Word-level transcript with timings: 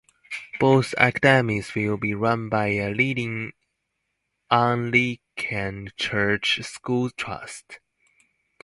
Both 0.59 0.95
academies 0.97 1.75
will 1.75 1.95
be 1.95 2.15
run 2.15 2.49
by 2.49 2.69
a 2.69 2.89
leading 2.91 3.51
Anglican 4.49 5.91
Church 5.95 6.59
School 6.63 7.11
Trust. 7.11 7.79